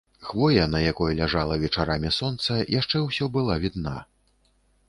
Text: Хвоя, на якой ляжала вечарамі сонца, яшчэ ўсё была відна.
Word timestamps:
Хвоя, 0.27 0.63
на 0.75 0.79
якой 0.91 1.17
ляжала 1.19 1.59
вечарамі 1.65 2.13
сонца, 2.19 2.59
яшчэ 2.79 3.05
ўсё 3.07 3.29
была 3.37 3.63
відна. 3.67 3.97